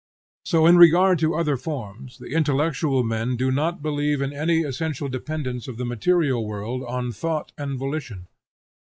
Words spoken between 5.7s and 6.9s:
the material world